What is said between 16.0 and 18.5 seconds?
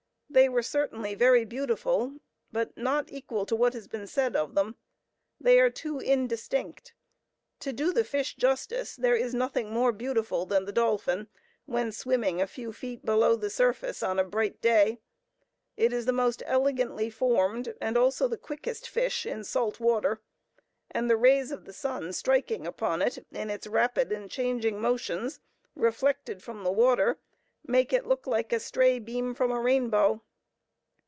the most elegantly formed, and also the